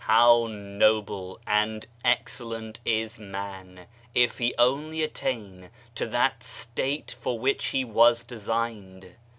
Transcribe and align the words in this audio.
How 0.05 0.47
noble 0.49 1.39
and 1.45 1.85
excellent 2.03 2.79
is 2.83 3.19
man, 3.19 3.85
if 4.15 4.39
he 4.39 4.55
only 4.57 5.03
attain 5.03 5.69
to 5.93 6.07
that 6.07 6.41
state 6.41 7.15
for 7.21 7.37
which 7.37 7.65
he 7.65 7.85
was 7.85 8.23
designed. 8.23 9.15